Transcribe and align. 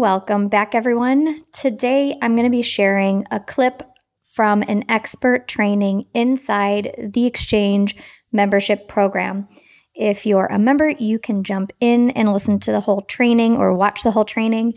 Welcome 0.00 0.48
back, 0.48 0.74
everyone. 0.74 1.42
Today 1.52 2.16
I'm 2.22 2.34
going 2.34 2.46
to 2.46 2.50
be 2.50 2.62
sharing 2.62 3.26
a 3.30 3.38
clip 3.38 3.82
from 4.22 4.62
an 4.62 4.84
expert 4.88 5.46
training 5.46 6.06
inside 6.14 6.94
the 6.98 7.26
exchange 7.26 7.94
membership 8.32 8.88
program. 8.88 9.46
If 9.94 10.24
you're 10.24 10.46
a 10.46 10.58
member, 10.58 10.88
you 10.88 11.18
can 11.18 11.44
jump 11.44 11.72
in 11.78 12.08
and 12.12 12.32
listen 12.32 12.58
to 12.60 12.72
the 12.72 12.80
whole 12.80 13.02
training 13.02 13.58
or 13.58 13.74
watch 13.74 14.02
the 14.02 14.10
whole 14.10 14.24
training. 14.24 14.72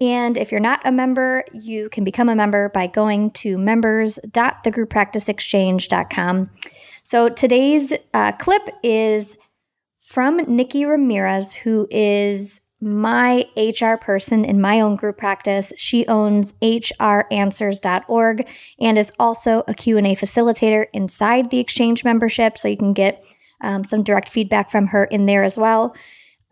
And 0.00 0.36
if 0.36 0.50
you're 0.50 0.60
not 0.60 0.80
a 0.84 0.90
member, 0.92 1.44
you 1.54 1.88
can 1.88 2.02
become 2.04 2.28
a 2.28 2.34
member 2.34 2.68
by 2.68 2.88
going 2.88 3.30
to 3.32 3.56
members.thegrouppracticeexchange.com. 3.56 6.50
So 7.04 7.28
today's 7.28 7.92
uh, 8.12 8.32
clip 8.32 8.62
is 8.82 9.38
from 10.00 10.40
Niki 10.40 10.88
Ramirez, 10.88 11.54
who 11.54 11.86
is 11.90 12.60
my 12.80 13.44
HR 13.56 13.96
person 13.96 14.44
in 14.44 14.60
my 14.60 14.80
own 14.80 14.96
group 14.96 15.16
practice. 15.16 15.72
She 15.76 16.06
owns 16.06 16.52
hranswers.org 16.54 18.46
and 18.80 18.98
is 18.98 19.12
also 19.18 19.64
a 19.66 19.74
Q&A 19.74 20.14
facilitator 20.14 20.86
inside 20.92 21.50
the 21.50 21.60
exchange 21.60 22.04
membership 22.04 22.58
so 22.58 22.68
you 22.68 22.76
can 22.76 22.92
get 22.92 23.24
um, 23.62 23.84
some 23.84 24.02
direct 24.02 24.28
feedback 24.28 24.70
from 24.70 24.86
her 24.88 25.04
in 25.04 25.26
there 25.26 25.42
as 25.42 25.56
well. 25.56 25.94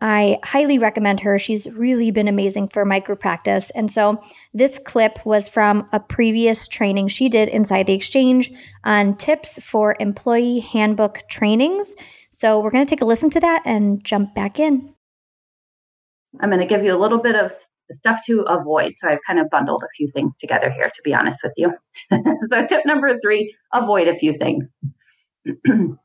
I 0.01 0.39
highly 0.43 0.77
recommend 0.77 1.21
her. 1.21 1.39
She's 1.39 1.69
really 1.71 2.11
been 2.11 2.27
amazing 2.27 2.67
for 2.69 2.83
my 2.85 2.99
group 2.99 3.21
practice. 3.21 3.69
And 3.71 3.91
so 3.91 4.21
this 4.53 4.77
clip 4.79 5.25
was 5.25 5.47
from 5.47 5.87
a 5.93 5.99
previous 5.99 6.67
training 6.67 7.07
she 7.07 7.29
did 7.29 7.47
inside 7.49 7.87
the 7.87 7.93
exchange 7.93 8.51
on 8.83 9.15
tips 9.15 9.59
for 9.61 9.95
employee 9.99 10.59
handbook 10.59 11.21
trainings. 11.29 11.95
So 12.31 12.59
we're 12.59 12.71
going 12.71 12.85
to 12.85 12.89
take 12.89 13.01
a 13.01 13.05
listen 13.05 13.29
to 13.31 13.39
that 13.39 13.61
and 13.65 14.03
jump 14.03 14.35
back 14.35 14.59
in. 14.59 14.94
I'm 16.39 16.49
going 16.49 16.61
to 16.61 16.67
give 16.67 16.83
you 16.83 16.95
a 16.95 17.01
little 17.01 17.21
bit 17.21 17.35
of 17.35 17.51
stuff 17.99 18.19
to 18.27 18.41
avoid. 18.41 18.93
So 19.01 19.09
I've 19.09 19.19
kind 19.27 19.39
of 19.39 19.49
bundled 19.49 19.83
a 19.83 19.89
few 19.97 20.09
things 20.13 20.33
together 20.39 20.71
here, 20.71 20.87
to 20.87 21.01
be 21.03 21.13
honest 21.13 21.37
with 21.43 21.53
you. 21.57 21.71
so, 22.11 22.67
tip 22.67 22.85
number 22.85 23.17
three 23.21 23.55
avoid 23.73 24.07
a 24.07 24.17
few 24.17 24.37
things. 24.37 24.65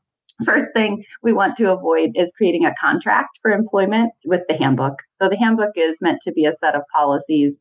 First 0.45 0.73
thing 0.73 1.03
we 1.21 1.33
want 1.33 1.57
to 1.57 1.71
avoid 1.71 2.11
is 2.15 2.29
creating 2.35 2.65
a 2.65 2.73
contract 2.79 3.29
for 3.41 3.51
employment 3.51 4.11
with 4.25 4.41
the 4.47 4.55
handbook. 4.55 4.95
So, 5.21 5.29
the 5.29 5.37
handbook 5.37 5.71
is 5.75 5.97
meant 6.01 6.19
to 6.25 6.31
be 6.31 6.45
a 6.45 6.53
set 6.63 6.75
of 6.75 6.83
policies 6.93 7.53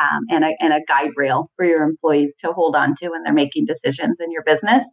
um, 0.00 0.24
and, 0.30 0.44
a, 0.44 0.50
and 0.60 0.72
a 0.72 0.80
guide 0.86 1.12
rail 1.16 1.50
for 1.56 1.64
your 1.64 1.82
employees 1.82 2.32
to 2.44 2.52
hold 2.52 2.76
on 2.76 2.94
to 3.00 3.08
when 3.08 3.22
they're 3.22 3.32
making 3.32 3.66
decisions 3.66 4.16
in 4.20 4.30
your 4.30 4.42
business. 4.44 4.84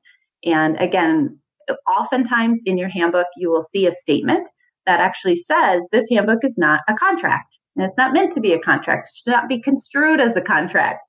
And 0.46 0.78
again, 0.78 1.40
oftentimes 1.88 2.60
in 2.66 2.78
your 2.78 2.90
handbook, 2.90 3.28
you 3.38 3.50
will 3.50 3.66
see 3.72 3.88
a 3.88 3.94
statement 4.02 4.48
that 4.86 5.00
actually 5.00 5.44
says 5.50 5.82
this 5.92 6.06
handbook 6.12 6.40
is 6.44 6.54
not 6.58 6.82
a 6.90 6.94
contract. 6.94 7.48
And 7.76 7.86
it's 7.86 7.98
not 7.98 8.14
meant 8.14 8.36
to 8.36 8.42
be 8.42 8.54
a 8.54 8.60
contract. 8.60 9.10
It 9.10 9.18
should 9.24 9.36
not 9.36 9.50
be 9.50 9.62
construed 9.62 10.20
as 10.20 10.32
a 10.38 10.42
contract. 10.42 11.00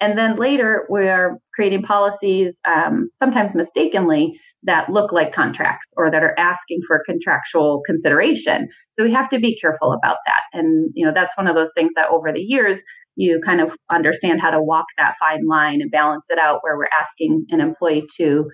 And 0.00 0.16
then 0.18 0.36
later, 0.36 0.86
we're 0.88 1.38
creating 1.54 1.82
policies, 1.82 2.54
um, 2.66 3.10
sometimes 3.22 3.50
mistakenly, 3.54 4.32
that 4.62 4.90
look 4.90 5.12
like 5.12 5.34
contracts 5.34 5.86
or 5.96 6.10
that 6.10 6.22
are 6.22 6.38
asking 6.38 6.80
for 6.86 7.02
contractual 7.06 7.82
consideration. 7.86 8.68
So 8.98 9.04
we 9.04 9.12
have 9.12 9.30
to 9.30 9.38
be 9.38 9.58
careful 9.58 9.92
about 9.92 10.18
that. 10.26 10.58
And 10.58 10.90
you 10.94 11.06
know, 11.06 11.12
that's 11.14 11.32
one 11.36 11.46
of 11.46 11.54
those 11.54 11.70
things 11.74 11.92
that 11.96 12.08
over 12.10 12.32
the 12.32 12.40
years 12.40 12.80
you 13.16 13.40
kind 13.44 13.60
of 13.60 13.70
understand 13.90 14.40
how 14.40 14.50
to 14.50 14.62
walk 14.62 14.86
that 14.96 15.14
fine 15.18 15.46
line 15.46 15.80
and 15.80 15.90
balance 15.90 16.24
it 16.28 16.38
out 16.38 16.60
where 16.62 16.76
we're 16.76 16.88
asking 16.98 17.46
an 17.50 17.60
employee 17.60 18.04
to 18.18 18.48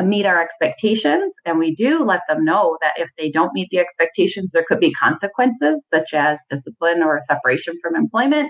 meet 0.00 0.24
our 0.24 0.40
expectations. 0.40 1.34
And 1.44 1.58
we 1.58 1.74
do 1.74 2.04
let 2.04 2.20
them 2.28 2.44
know 2.44 2.78
that 2.80 2.92
if 2.96 3.10
they 3.18 3.30
don't 3.30 3.52
meet 3.52 3.68
the 3.70 3.78
expectations, 3.78 4.50
there 4.52 4.64
could 4.66 4.80
be 4.80 4.92
consequences 5.02 5.82
such 5.92 6.14
as 6.14 6.38
discipline 6.50 7.02
or 7.02 7.20
separation 7.28 7.74
from 7.82 7.96
employment. 7.96 8.48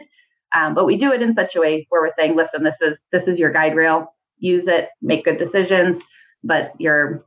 Um, 0.55 0.75
but 0.75 0.87
we 0.87 0.97
do 0.97 1.13
it 1.13 1.23
in 1.23 1.35
such 1.35 1.57
a 1.57 1.61
way 1.61 1.87
where 1.89 2.03
we're 2.03 2.13
saying, 2.17 2.37
listen, 2.37 2.63
this 2.63 2.77
is 2.81 2.97
this 3.11 3.25
is 3.27 3.39
your 3.39 3.53
guide 3.53 3.75
rail. 3.75 4.15
Use 4.39 4.65
it, 4.67 4.89
make 5.01 5.25
good 5.25 5.39
decisions, 5.39 6.01
but 6.45 6.73
you're 6.79 7.25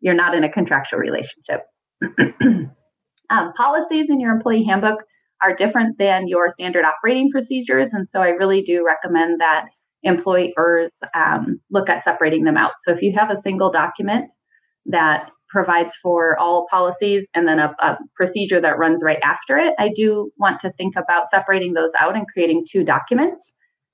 you're 0.00 0.14
not 0.14 0.34
in 0.34 0.42
a 0.42 0.50
contractual 0.50 0.98
relationship. 0.98 1.62
um, 3.30 3.52
policies 3.56 4.06
in 4.08 4.18
your 4.18 4.32
employee 4.32 4.64
handbook 4.66 4.98
are 5.42 5.54
different 5.54 5.98
than 5.98 6.26
your 6.26 6.52
standard 6.54 6.84
operating 6.84 7.30
procedures, 7.30 7.90
and 7.92 8.08
so 8.12 8.20
I 8.20 8.28
really 8.28 8.62
do 8.62 8.84
recommend 8.84 9.40
that 9.40 9.66
employers 10.02 10.90
um, 11.14 11.60
look 11.70 11.88
at 11.88 12.04
separating 12.04 12.44
them 12.44 12.56
out. 12.56 12.72
So 12.84 12.92
if 12.92 13.02
you 13.02 13.12
have 13.16 13.30
a 13.30 13.40
single 13.42 13.70
document 13.70 14.30
that 14.86 15.30
provides 15.48 15.90
for 16.02 16.38
all 16.38 16.66
policies 16.70 17.24
and 17.34 17.46
then 17.46 17.58
a, 17.58 17.74
a, 17.78 17.98
procedure 18.16 18.60
that 18.60 18.78
runs 18.78 19.02
right 19.02 19.20
after 19.22 19.58
it, 19.58 19.74
I 19.78 19.90
do 19.94 20.32
want 20.38 20.60
to 20.62 20.72
think 20.72 20.94
about 20.96 21.26
separating 21.30 21.74
those 21.74 21.90
out 22.00 22.16
and 22.16 22.26
creating 22.26 22.66
two 22.70 22.84
documents. 22.84 23.44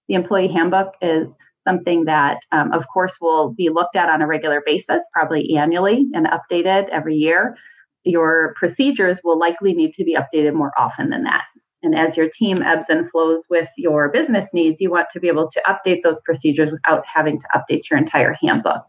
The 0.06 0.14
employee 0.14 0.48
handbook 0.48 0.94
is 1.02 1.28
something 1.66 2.04
that, 2.04 2.38
um, 2.52 2.72
of 2.72 2.84
course, 2.92 3.12
will 3.20 3.52
be 3.52 3.68
looked 3.68 3.96
at 3.96 4.08
on 4.08 4.22
a 4.22 4.26
regular 4.26 4.62
basis, 4.64 5.02
probably 5.12 5.56
annually 5.56 6.06
and 6.14 6.26
updated 6.28 6.88
every 6.90 7.16
year. 7.16 7.56
Your 8.04 8.54
procedures 8.56 9.18
will 9.24 9.38
likely 9.38 9.74
need 9.74 9.92
to 9.94 10.04
be 10.04 10.16
updated 10.16 10.54
more 10.54 10.72
often 10.78 11.10
than 11.10 11.24
that. 11.24 11.44
And 11.82 11.96
as 11.96 12.16
your 12.16 12.28
team 12.36 12.62
ebbs 12.62 12.86
and 12.88 13.10
flows 13.10 13.42
with 13.48 13.68
your 13.76 14.08
business 14.08 14.48
needs, 14.52 14.78
you 14.80 14.90
want 14.90 15.06
to 15.12 15.20
be 15.20 15.28
able 15.28 15.50
to 15.52 15.62
update 15.66 16.02
those 16.02 16.16
procedures 16.24 16.70
without 16.72 17.04
having 17.12 17.40
to 17.40 17.46
update 17.54 17.82
your 17.90 17.98
entire 17.98 18.36
handbook. 18.42 18.82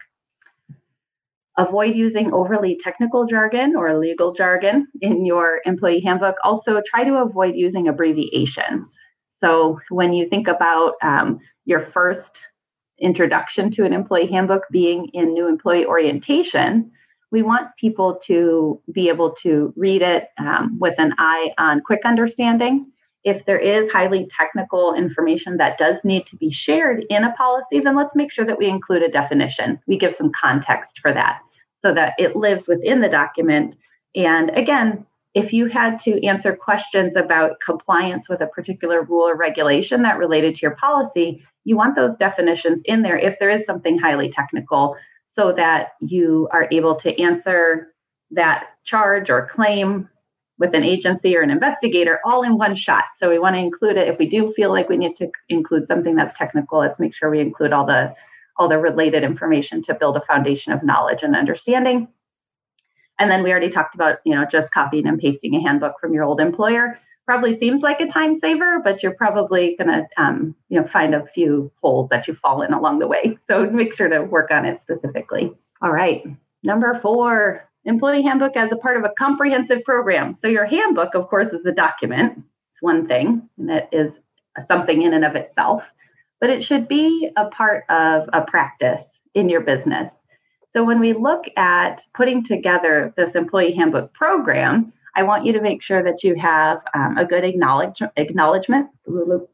Avoid 1.57 1.95
using 1.95 2.33
overly 2.33 2.77
technical 2.83 3.27
jargon 3.27 3.75
or 3.75 3.99
legal 3.99 4.33
jargon 4.33 4.87
in 5.01 5.25
your 5.25 5.59
employee 5.65 6.01
handbook. 6.03 6.35
Also, 6.43 6.81
try 6.89 7.03
to 7.03 7.15
avoid 7.15 7.55
using 7.55 7.87
abbreviations. 7.87 8.87
So, 9.43 9.79
when 9.89 10.13
you 10.13 10.27
think 10.29 10.47
about 10.47 10.93
um, 11.03 11.39
your 11.65 11.91
first 11.93 12.29
introduction 12.99 13.71
to 13.71 13.85
an 13.85 13.93
employee 13.93 14.27
handbook 14.27 14.63
being 14.71 15.09
in 15.13 15.33
new 15.33 15.47
employee 15.47 15.85
orientation, 15.85 16.91
we 17.31 17.41
want 17.41 17.67
people 17.79 18.19
to 18.27 18.81
be 18.91 19.09
able 19.09 19.35
to 19.43 19.73
read 19.75 20.01
it 20.01 20.25
um, 20.37 20.77
with 20.79 20.95
an 20.97 21.13
eye 21.17 21.49
on 21.57 21.81
quick 21.81 22.01
understanding. 22.05 22.91
If 23.23 23.45
there 23.45 23.59
is 23.59 23.91
highly 23.91 24.27
technical 24.39 24.95
information 24.95 25.57
that 25.57 25.77
does 25.77 25.95
need 26.03 26.25
to 26.27 26.37
be 26.37 26.51
shared 26.51 27.05
in 27.09 27.23
a 27.23 27.33
policy, 27.33 27.81
then 27.83 27.95
let's 27.95 28.15
make 28.15 28.31
sure 28.31 28.45
that 28.45 28.57
we 28.57 28.67
include 28.67 29.03
a 29.03 29.11
definition. 29.11 29.79
We 29.87 29.99
give 29.99 30.15
some 30.17 30.31
context 30.39 30.99
for 31.01 31.13
that 31.13 31.39
so 31.81 31.93
that 31.93 32.13
it 32.17 32.35
lives 32.35 32.67
within 32.67 33.01
the 33.01 33.09
document. 33.09 33.75
And 34.15 34.49
again, 34.57 35.05
if 35.35 35.53
you 35.53 35.67
had 35.67 35.99
to 36.01 36.25
answer 36.25 36.55
questions 36.55 37.13
about 37.15 37.57
compliance 37.63 38.27
with 38.27 38.41
a 38.41 38.47
particular 38.47 39.03
rule 39.03 39.27
or 39.27 39.35
regulation 39.35 40.01
that 40.01 40.17
related 40.17 40.55
to 40.55 40.61
your 40.61 40.75
policy, 40.75 41.43
you 41.65 41.77
want 41.77 41.95
those 41.95 42.17
definitions 42.17 42.81
in 42.85 43.03
there 43.03 43.17
if 43.17 43.37
there 43.39 43.51
is 43.51 43.65
something 43.65 43.99
highly 43.99 44.31
technical 44.31 44.95
so 45.39 45.53
that 45.53 45.93
you 46.01 46.49
are 46.51 46.67
able 46.69 46.95
to 46.95 47.17
answer 47.21 47.93
that 48.31 48.65
charge 48.85 49.29
or 49.29 49.49
claim 49.55 50.09
with 50.57 50.75
an 50.75 50.83
agency 50.83 51.37
or 51.37 51.41
an 51.41 51.49
investigator 51.49 52.19
all 52.25 52.43
in 52.43 52.57
one 52.57 52.75
shot. 52.75 53.05
So 53.21 53.29
we 53.29 53.39
want 53.39 53.55
to 53.55 53.59
include 53.59 53.95
it. 53.95 54.09
If 54.09 54.19
we 54.19 54.27
do 54.27 54.51
feel 54.53 54.69
like 54.69 54.89
we 54.89 54.97
need 54.97 55.15
to 55.19 55.29
include 55.47 55.87
something 55.87 56.15
that's 56.15 56.37
technical, 56.37 56.79
let's 56.79 56.99
make 56.99 57.15
sure 57.15 57.29
we 57.29 57.39
include 57.39 57.71
all 57.71 57.85
the 57.85 58.13
all 58.57 58.67
the 58.67 58.77
related 58.77 59.23
information 59.23 59.81
to 59.85 59.93
build 59.93 60.17
a 60.17 60.21
foundation 60.27 60.73
of 60.73 60.83
knowledge 60.83 61.19
and 61.21 61.33
understanding. 61.33 62.09
And 63.17 63.31
then 63.31 63.41
we 63.41 63.51
already 63.51 63.69
talked 63.69 63.95
about, 63.95 64.17
you 64.25 64.35
know, 64.35 64.45
just 64.51 64.69
copying 64.73 65.07
and 65.07 65.17
pasting 65.17 65.55
a 65.55 65.61
handbook 65.61 65.93
from 66.01 66.13
your 66.13 66.25
old 66.25 66.41
employer. 66.41 66.99
Probably 67.29 67.59
seems 67.59 67.83
like 67.83 67.99
a 67.99 68.11
time 68.11 68.39
saver, 68.41 68.79
but 68.83 69.03
you're 69.03 69.13
probably 69.13 69.75
going 69.77 69.87
to, 69.87 70.07
um, 70.17 70.55
you 70.69 70.81
know, 70.81 70.87
find 70.91 71.13
a 71.13 71.27
few 71.35 71.71
holes 71.79 72.09
that 72.09 72.27
you 72.27 72.35
fall 72.41 72.63
in 72.63 72.73
along 72.73 72.97
the 72.97 73.05
way. 73.05 73.37
So 73.47 73.69
make 73.69 73.95
sure 73.95 74.07
to 74.07 74.23
work 74.23 74.49
on 74.49 74.65
it 74.65 74.81
specifically. 74.81 75.51
All 75.79 75.91
right, 75.91 76.23
number 76.63 76.99
four, 77.03 77.69
employee 77.85 78.23
handbook 78.23 78.57
as 78.57 78.71
a 78.71 78.77
part 78.77 78.97
of 78.97 79.03
a 79.03 79.13
comprehensive 79.15 79.83
program. 79.85 80.39
So 80.41 80.47
your 80.47 80.65
handbook, 80.65 81.13
of 81.13 81.27
course, 81.29 81.53
is 81.53 81.63
a 81.67 81.71
document. 81.71 82.33
It's 82.35 82.81
one 82.81 83.07
thing, 83.07 83.47
and 83.59 83.69
it 83.69 83.87
is 83.91 84.11
something 84.67 85.03
in 85.03 85.13
and 85.13 85.23
of 85.23 85.35
itself, 85.35 85.83
but 86.41 86.49
it 86.49 86.63
should 86.63 86.87
be 86.87 87.29
a 87.37 87.45
part 87.49 87.83
of 87.89 88.27
a 88.33 88.41
practice 88.41 89.05
in 89.35 89.49
your 89.49 89.61
business. 89.61 90.11
So 90.73 90.83
when 90.83 90.99
we 90.99 91.13
look 91.13 91.43
at 91.57 92.01
putting 92.15 92.43
together 92.43 93.13
this 93.15 93.35
employee 93.35 93.75
handbook 93.75 94.13
program, 94.15 94.93
I 95.15 95.23
want 95.23 95.45
you 95.45 95.53
to 95.53 95.61
make 95.61 95.81
sure 95.81 96.03
that 96.03 96.23
you 96.23 96.35
have 96.35 96.81
um, 96.93 97.17
a 97.17 97.25
good 97.25 97.43
acknowledge, 97.43 97.99
acknowledgement, 98.15 98.89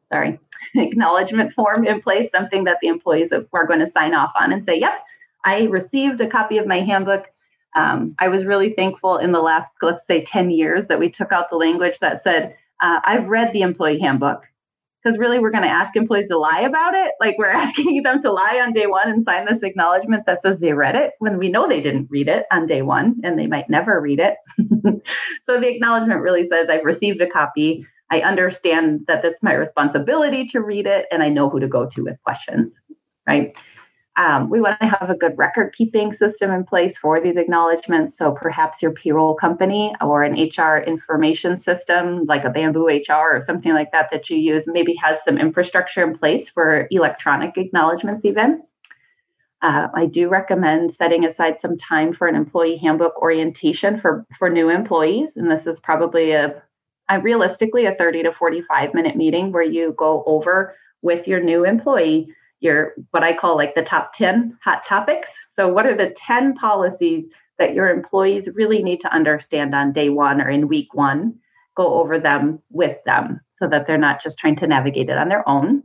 sorry, 0.09 0.39
acknowledgement 0.75 1.53
form 1.53 1.85
in 1.85 2.01
place, 2.01 2.29
something 2.35 2.65
that 2.65 2.77
the 2.81 2.87
employees 2.87 3.29
are 3.31 3.65
going 3.65 3.79
to 3.79 3.91
sign 3.91 4.13
off 4.13 4.31
on 4.39 4.51
and 4.51 4.65
say, 4.65 4.79
yep, 4.79 5.03
I 5.45 5.63
received 5.63 6.19
a 6.21 6.27
copy 6.27 6.57
of 6.57 6.67
my 6.67 6.81
handbook 6.81 7.25
um, 7.75 8.15
I 8.19 8.29
was 8.29 8.45
really 8.45 8.73
thankful 8.73 9.17
in 9.17 9.31
the 9.31 9.41
last, 9.41 9.69
let's 9.81 10.05
say, 10.07 10.25
10 10.25 10.49
years 10.49 10.87
that 10.87 10.97
we 10.97 11.09
took 11.09 11.31
out 11.31 11.49
the 11.49 11.57
language 11.57 11.95
that 11.99 12.23
said, 12.23 12.55
uh, 12.81 12.99
I've 13.03 13.27
read 13.27 13.51
the 13.53 13.61
employee 13.61 13.99
handbook. 13.99 14.43
Because 15.05 15.19
really, 15.19 15.37
we're 15.37 15.51
going 15.51 15.63
to 15.63 15.69
ask 15.69 15.95
employees 15.95 16.27
to 16.29 16.37
lie 16.37 16.61
about 16.61 16.95
it. 16.95 17.11
Like 17.19 17.35
we're 17.37 17.45
asking 17.51 18.01
them 18.03 18.23
to 18.23 18.31
lie 18.31 18.59
on 18.65 18.73
day 18.73 18.87
one 18.87 19.07
and 19.07 19.23
sign 19.23 19.45
this 19.45 19.61
acknowledgement 19.61 20.23
that 20.25 20.39
says 20.43 20.57
they 20.59 20.73
read 20.73 20.95
it 20.95 21.11
when 21.19 21.37
we 21.37 21.47
know 21.47 21.67
they 21.67 21.81
didn't 21.81 22.07
read 22.09 22.27
it 22.27 22.45
on 22.51 22.65
day 22.65 22.81
one 22.81 23.17
and 23.23 23.37
they 23.37 23.45
might 23.45 23.69
never 23.69 24.01
read 24.01 24.19
it. 24.19 24.35
so 25.45 25.59
the 25.59 25.67
acknowledgement 25.67 26.21
really 26.21 26.47
says, 26.49 26.67
I've 26.69 26.83
received 26.83 27.21
a 27.21 27.29
copy. 27.29 27.85
I 28.11 28.21
understand 28.21 29.01
that 29.07 29.23
it's 29.23 29.41
my 29.43 29.53
responsibility 29.53 30.47
to 30.53 30.59
read 30.59 30.87
it 30.87 31.05
and 31.11 31.21
I 31.21 31.29
know 31.29 31.49
who 31.49 31.59
to 31.59 31.67
go 31.67 31.87
to 31.95 32.03
with 32.03 32.17
questions, 32.23 32.71
right? 33.27 33.53
Um, 34.17 34.49
we 34.49 34.61
want 34.61 34.79
to 34.79 34.87
have 34.87 35.09
a 35.09 35.15
good 35.15 35.37
record 35.37 35.75
keeping 35.77 36.15
system 36.17 36.49
in 36.51 36.63
place 36.63 36.95
for 37.01 37.19
these 37.19 37.35
acknowledgments. 37.35 38.17
So 38.17 38.31
perhaps 38.31 38.81
your 38.81 38.91
payroll 38.91 39.35
company 39.35 39.93
or 39.99 40.23
an 40.23 40.33
HR 40.35 40.77
information 40.77 41.59
system 41.61 42.23
like 42.25 42.45
a 42.45 42.49
BambooHR 42.49 43.09
or 43.09 43.43
something 43.45 43.73
like 43.73 43.91
that 43.91 44.07
that 44.11 44.29
you 44.29 44.37
use 44.37 44.63
maybe 44.67 44.95
has 45.03 45.17
some 45.25 45.37
infrastructure 45.37 46.01
in 46.01 46.17
place 46.17 46.47
for 46.53 46.87
electronic 46.91 47.57
acknowledgments, 47.57 48.23
even. 48.23 48.63
Uh, 49.61 49.87
I 49.93 50.05
do 50.05 50.29
recommend 50.29 50.95
setting 50.97 51.25
aside 51.25 51.55
some 51.61 51.77
time 51.77 52.13
for 52.13 52.27
an 52.27 52.35
employee 52.35 52.77
handbook 52.77 53.21
orientation 53.21 53.99
for, 53.99 54.25
for 54.39 54.49
new 54.49 54.69
employees. 54.69 55.31
And 55.35 55.51
this 55.51 55.65
is 55.65 55.77
probably 55.83 56.31
a, 56.31 56.61
a 57.09 57.19
realistically 57.19 57.85
a 57.85 57.95
30 57.95 58.23
to 58.23 58.31
45 58.33 58.93
minute 58.93 59.17
meeting 59.17 59.51
where 59.51 59.63
you 59.63 59.93
go 59.97 60.23
over 60.25 60.75
with 61.01 61.27
your 61.27 61.41
new 61.41 61.65
employee 61.65 62.27
your 62.59 62.93
what 63.11 63.23
I 63.23 63.35
call 63.35 63.55
like 63.55 63.75
the 63.75 63.83
top 63.83 64.15
10 64.15 64.57
hot 64.63 64.83
topics. 64.87 65.29
So, 65.55 65.67
what 65.67 65.85
are 65.85 65.95
the 65.95 66.15
10 66.25 66.55
policies 66.55 67.25
that 67.57 67.73
your 67.73 67.89
employees 67.89 68.47
really 68.53 68.83
need 68.83 68.99
to 69.01 69.13
understand 69.13 69.73
on 69.73 69.93
day 69.93 70.09
one 70.09 70.41
or 70.41 70.49
in 70.49 70.67
week 70.67 70.93
one? 70.93 71.35
Go 71.75 72.01
over 72.01 72.19
them 72.19 72.59
with 72.69 72.97
them 73.05 73.41
so 73.59 73.67
that 73.69 73.87
they're 73.87 73.97
not 73.97 74.23
just 74.23 74.37
trying 74.37 74.57
to 74.57 74.67
navigate 74.67 75.09
it 75.09 75.17
on 75.17 75.29
their 75.29 75.47
own. 75.47 75.83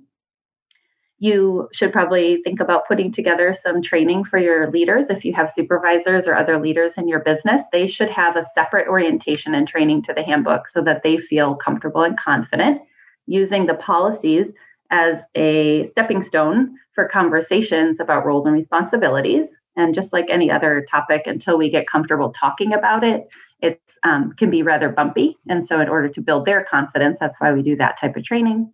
You 1.19 1.69
should 1.75 1.93
probably 1.93 2.41
think 2.43 2.61
about 2.61 2.89
putting 2.89 3.13
together 3.13 3.57
some 3.63 3.83
training 3.83 4.25
for 4.25 4.39
your 4.39 4.71
leaders. 4.71 5.07
If 5.11 5.25
you 5.25 5.35
have 5.35 5.53
supervisors 5.55 6.25
or 6.27 6.35
other 6.35 6.59
leaders 6.59 6.93
in 6.97 7.07
your 7.09 7.21
business, 7.21 7.63
they 7.73 7.89
should 7.89 8.09
have 8.09 8.37
a 8.37 8.47
separate 8.55 8.89
orientation 8.89 9.55
and 9.55 9.69
training 9.69 10.05
to 10.05 10.15
the 10.15 10.23
handbook 10.23 10.63
so 10.73 10.81
that 10.83 11.03
they 11.03 11.19
feel 11.19 11.57
comfortable 11.57 12.03
and 12.05 12.19
confident 12.19 12.81
using 13.27 13.67
the 13.67 13.75
policies 13.75 14.47
as 14.91 15.21
a 15.37 15.89
stepping 15.93 16.25
stone 16.29 16.77
for 16.95 17.09
conversations 17.09 17.99
about 18.01 18.27
roles 18.27 18.47
and 18.47 18.55
responsibilities. 18.55 19.47
And 19.77 19.95
just 19.95 20.13
like 20.13 20.27
any 20.31 20.51
other 20.51 20.87
topic, 20.91 21.23
until 21.27 21.57
we 21.57 21.71
get 21.71 21.89
comfortable 21.89 22.35
talking 22.39 22.73
about 22.73 23.05
it, 23.05 23.29
it 23.63 23.81
um, 24.03 24.35
can 24.39 24.51
be 24.51 24.63
rather 24.63 24.89
bumpy. 24.89 25.37
And 25.49 25.67
so, 25.69 25.81
in 25.81 25.89
order 25.89 26.09
to 26.09 26.21
build 26.21 26.45
their 26.45 26.65
confidence, 26.65 27.19
that's 27.21 27.35
why 27.39 27.53
we 27.53 27.63
do 27.63 27.77
that 27.77 28.01
type 28.01 28.17
of 28.17 28.25
training. 28.25 28.73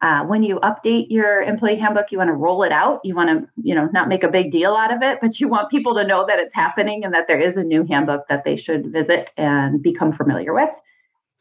Uh, 0.00 0.22
when 0.24 0.44
you 0.44 0.60
update 0.60 1.06
your 1.10 1.42
employee 1.42 1.76
handbook, 1.76 2.06
you 2.10 2.18
want 2.18 2.28
to 2.28 2.34
roll 2.34 2.62
it 2.62 2.70
out. 2.70 3.00
You 3.02 3.16
want 3.16 3.30
to, 3.30 3.48
you 3.62 3.74
know, 3.74 3.88
not 3.92 4.08
make 4.08 4.22
a 4.22 4.28
big 4.28 4.52
deal 4.52 4.74
out 4.74 4.92
of 4.92 5.02
it, 5.02 5.18
but 5.20 5.40
you 5.40 5.48
want 5.48 5.70
people 5.70 5.94
to 5.94 6.06
know 6.06 6.24
that 6.26 6.38
it's 6.38 6.54
happening 6.54 7.04
and 7.04 7.12
that 7.14 7.24
there 7.26 7.40
is 7.40 7.56
a 7.56 7.64
new 7.64 7.84
handbook 7.84 8.28
that 8.28 8.44
they 8.44 8.56
should 8.56 8.92
visit 8.92 9.30
and 9.36 9.82
become 9.82 10.12
familiar 10.12 10.54
with. 10.54 10.70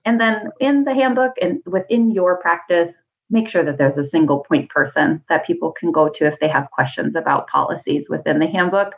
And 0.05 0.19
then 0.19 0.49
in 0.59 0.85
the 0.85 0.93
handbook 0.93 1.33
and 1.39 1.61
within 1.65 2.11
your 2.11 2.37
practice, 2.37 2.93
make 3.29 3.49
sure 3.49 3.63
that 3.63 3.77
there's 3.77 3.97
a 3.97 4.09
single 4.09 4.39
point 4.39 4.69
person 4.69 5.21
that 5.29 5.45
people 5.45 5.73
can 5.77 5.91
go 5.91 6.09
to 6.09 6.25
if 6.25 6.39
they 6.39 6.47
have 6.47 6.71
questions 6.71 7.15
about 7.15 7.47
policies 7.47 8.05
within 8.09 8.39
the 8.39 8.47
handbook. 8.47 8.93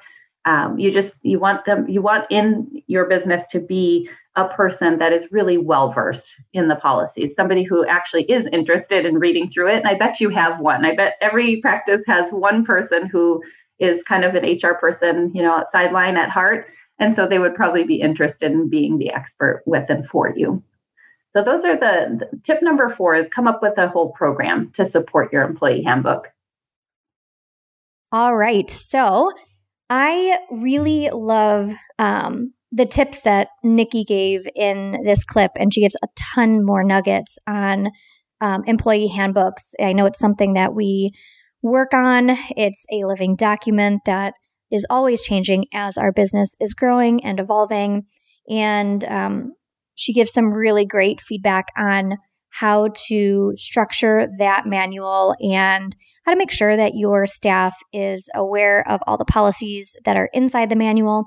Um, 0.45 0.79
you 0.79 0.91
just 0.91 1.13
you 1.21 1.39
want 1.39 1.65
them 1.65 1.87
you 1.89 2.01
want 2.01 2.25
in 2.31 2.81
your 2.87 3.05
business 3.05 3.43
to 3.51 3.59
be 3.59 4.09
a 4.35 4.47
person 4.47 4.97
that 4.99 5.11
is 5.11 5.23
really 5.31 5.57
well 5.57 5.91
versed 5.91 6.23
in 6.53 6.69
the 6.69 6.75
policies 6.77 7.33
somebody 7.35 7.63
who 7.63 7.85
actually 7.85 8.23
is 8.23 8.45
interested 8.53 9.05
in 9.05 9.19
reading 9.19 9.51
through 9.51 9.67
it 9.67 9.77
and 9.77 9.87
i 9.87 9.95
bet 9.95 10.19
you 10.19 10.29
have 10.29 10.59
one 10.59 10.85
i 10.85 10.95
bet 10.95 11.15
every 11.21 11.59
practice 11.61 12.01
has 12.07 12.25
one 12.31 12.63
person 12.63 13.07
who 13.07 13.43
is 13.79 13.99
kind 14.07 14.23
of 14.23 14.33
an 14.35 14.45
hr 14.63 14.75
person 14.75 15.31
you 15.35 15.41
know 15.41 15.65
sideline 15.73 16.15
at 16.15 16.29
heart 16.29 16.67
and 16.99 17.15
so 17.15 17.27
they 17.27 17.39
would 17.39 17.55
probably 17.55 17.83
be 17.83 17.99
interested 17.99 18.51
in 18.51 18.69
being 18.69 18.97
the 18.97 19.11
expert 19.11 19.61
with 19.65 19.89
and 19.89 20.07
for 20.07 20.33
you 20.35 20.63
so 21.35 21.43
those 21.43 21.63
are 21.63 21.77
the, 21.79 22.25
the 22.31 22.41
tip 22.45 22.59
number 22.61 22.93
four 22.97 23.15
is 23.15 23.27
come 23.33 23.47
up 23.47 23.59
with 23.61 23.77
a 23.77 23.87
whole 23.87 24.11
program 24.11 24.71
to 24.77 24.89
support 24.89 25.31
your 25.31 25.43
employee 25.43 25.83
handbook. 25.85 26.27
All 28.11 28.35
right. 28.35 28.69
So 28.69 29.31
I 29.89 30.39
really 30.49 31.09
love 31.11 31.71
um, 31.99 32.53
the 32.71 32.85
tips 32.85 33.21
that 33.21 33.49
Niki 33.63 34.05
gave 34.05 34.47
in 34.55 35.03
this 35.03 35.23
clip, 35.23 35.51
and 35.55 35.73
she 35.73 35.81
gives 35.81 35.95
a 36.03 36.07
ton 36.15 36.65
more 36.65 36.83
nuggets 36.83 37.37
on 37.47 37.89
um, 38.41 38.63
employee 38.65 39.07
handbooks. 39.07 39.73
I 39.79 39.93
know 39.93 40.05
it's 40.05 40.19
something 40.19 40.53
that 40.53 40.73
we 40.73 41.11
work 41.61 41.93
on, 41.93 42.31
it's 42.55 42.85
a 42.91 43.05
living 43.05 43.35
document 43.35 44.01
that 44.05 44.33
is 44.71 44.85
always 44.89 45.21
changing 45.23 45.65
as 45.73 45.97
our 45.97 46.11
business 46.11 46.55
is 46.59 46.73
growing 46.73 47.23
and 47.23 47.39
evolving. 47.39 48.05
And 48.49 49.03
um, 49.05 49.53
she 49.99 50.13
gives 50.13 50.31
some 50.31 50.53
really 50.53 50.85
great 50.85 51.19
feedback 51.19 51.67
on 51.77 52.13
how 52.51 52.87
to 53.07 53.51
structure 53.55 54.25
that 54.39 54.65
manual 54.65 55.35
and 55.41 55.93
how 56.25 56.31
to 56.31 56.37
make 56.37 56.51
sure 56.51 56.75
that 56.75 56.93
your 56.95 57.27
staff 57.27 57.75
is 57.91 58.29
aware 58.33 58.87
of 58.87 59.01
all 59.05 59.17
the 59.17 59.25
policies 59.25 59.93
that 60.05 60.15
are 60.15 60.29
inside 60.31 60.69
the 60.69 60.75
manual. 60.75 61.25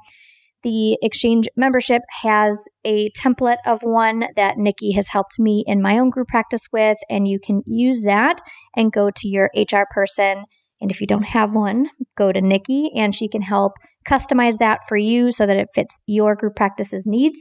The 0.62 0.96
exchange 1.02 1.48
membership 1.54 2.00
has 2.22 2.56
a 2.84 3.10
template 3.10 3.58
of 3.66 3.82
one 3.82 4.24
that 4.36 4.56
Niki 4.56 4.94
has 4.94 5.08
helped 5.08 5.38
me 5.38 5.64
in 5.66 5.82
my 5.82 5.98
own 5.98 6.08
group 6.08 6.28
practice 6.28 6.62
with, 6.72 6.96
and 7.10 7.28
you 7.28 7.38
can 7.38 7.62
use 7.66 8.04
that 8.04 8.40
and 8.74 8.90
go 8.90 9.10
to 9.10 9.28
your 9.28 9.50
HR 9.54 9.84
person. 9.90 10.44
And 10.80 10.90
if 10.90 11.00
you 11.02 11.06
don't 11.06 11.26
have 11.26 11.52
one, 11.52 11.90
go 12.16 12.32
to 12.32 12.40
Niki 12.40 12.88
and 12.96 13.14
she 13.14 13.28
can 13.28 13.42
help 13.42 13.74
customize 14.08 14.58
that 14.58 14.80
for 14.88 14.96
you 14.96 15.30
so 15.30 15.44
that 15.46 15.58
it 15.58 15.68
fits 15.74 16.00
your 16.06 16.34
group 16.36 16.56
practice's 16.56 17.06
needs. 17.06 17.38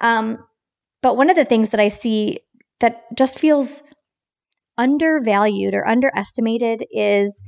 Um, 0.00 0.38
but 1.02 1.16
one 1.16 1.30
of 1.30 1.36
the 1.36 1.44
things 1.44 1.70
that 1.70 1.80
I 1.80 1.88
see 1.88 2.40
that 2.80 3.04
just 3.16 3.38
feels 3.38 3.82
undervalued 4.76 5.74
or 5.74 5.86
underestimated 5.86 6.84
is 6.90 7.42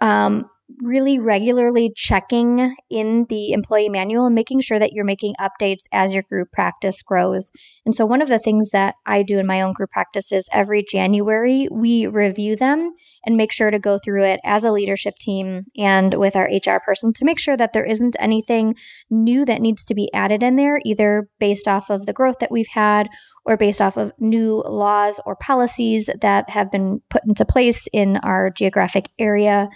um, 0.00 0.48
really 0.80 1.18
regularly 1.18 1.92
checking 1.94 2.74
in 2.90 3.26
the 3.28 3.52
employee 3.52 3.88
manual 3.88 4.26
and 4.26 4.34
making 4.34 4.60
sure 4.60 4.78
that 4.78 4.92
you're 4.92 5.04
making 5.04 5.34
updates 5.40 5.82
as 5.92 6.12
your 6.14 6.22
group 6.22 6.50
practice 6.52 7.02
grows. 7.02 7.50
And 7.84 7.94
so, 7.94 8.06
one 8.06 8.22
of 8.22 8.28
the 8.28 8.38
things 8.38 8.70
that 8.70 8.94
I 9.06 9.22
do 9.22 9.38
in 9.38 9.46
my 9.46 9.62
own 9.62 9.72
group 9.72 9.90
practice 9.90 10.32
is 10.32 10.48
every 10.52 10.82
January 10.82 11.68
we 11.70 12.06
review 12.06 12.56
them 12.56 12.92
and 13.24 13.36
make 13.36 13.52
sure 13.52 13.70
to 13.70 13.78
go 13.78 13.98
through 13.98 14.24
it 14.24 14.40
as 14.44 14.64
a 14.64 14.72
leadership 14.72 15.14
team 15.20 15.64
and 15.76 16.14
with 16.14 16.36
our 16.36 16.48
HR 16.48 16.80
person 16.84 17.12
to 17.14 17.24
make 17.24 17.38
sure 17.38 17.56
that 17.56 17.72
there 17.72 17.84
isn't 17.84 18.16
anything 18.18 18.74
new 19.10 19.44
that 19.44 19.62
needs 19.62 19.84
to 19.84 19.94
be 19.94 20.12
added 20.12 20.42
in 20.42 20.56
there, 20.56 20.80
either 20.84 21.28
based 21.38 21.68
off 21.68 21.90
of 21.90 22.06
the 22.06 22.12
growth 22.12 22.38
that 22.40 22.50
we've 22.50 22.66
had 22.72 23.08
or 23.44 23.56
based 23.56 23.80
off 23.80 23.96
of 23.96 24.12
new 24.18 24.62
laws 24.68 25.20
or 25.26 25.36
policies 25.36 26.08
that 26.20 26.48
have 26.50 26.70
been 26.70 27.00
put 27.10 27.22
into 27.26 27.44
place 27.44 27.88
in 27.92 28.16
our 28.18 28.50
geographic 28.50 29.08
area. 29.18 29.68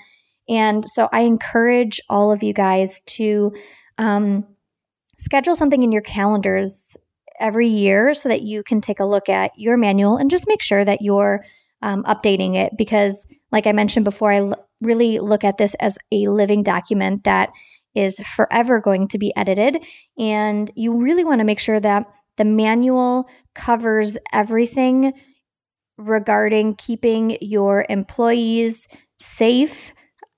And 0.49 0.89
so 0.91 1.09
I 1.13 1.23
encourage 1.23 2.01
all 2.09 2.33
of 2.33 2.43
you 2.43 2.53
guys 2.53 3.03
to 3.07 3.53
um, 3.99 4.47
schedule 5.17 5.57
something 5.57 5.83
in 5.83 5.93
your 5.93 6.03
calendars 6.03 6.97
every 7.41 7.67
year 7.67 8.15
so 8.15 8.29
that 8.29 8.43
you 8.43 8.63
can 8.63 8.81
take 8.81 9.01
a 9.01 9.05
look 9.05 9.29
at 9.29 9.53
your 9.57 9.77
manual 9.77 10.17
and 10.17 10.31
just 10.31 10.49
make 10.49 10.63
sure 10.63 10.85
that 10.85 11.03
you're 11.03 11.45
um, 11.83 12.03
updating 12.05 12.55
it. 12.57 12.73
Because, 12.77 13.27
like 13.53 13.67
I 13.67 13.73
mentioned 13.73 14.05
before, 14.05 14.31
I 14.31 14.39
l- 14.39 14.69
really 14.81 15.19
look 15.19 15.45
at 15.45 15.59
this 15.59 15.75
as 15.75 15.99
a 16.13 16.29
living 16.29 16.63
document 16.63 17.25
that 17.25 17.51
is 17.95 18.19
forever 18.21 18.81
going 18.81 19.09
to 19.09 19.19
be 19.19 19.35
edited. 19.37 19.85
And 20.19 20.71
you 20.77 20.97
really 21.01 21.25
want 21.25 21.41
to 21.41 21.45
make 21.47 21.59
sure 21.59 21.81
that 21.81 22.07
the 22.37 22.45
manual 22.45 23.27
covers 23.55 24.19
everything 24.33 25.15
regarding 25.97 26.75
keeping 26.75 27.39
your 27.41 27.87
employees 27.89 28.89
safe, 29.19 29.93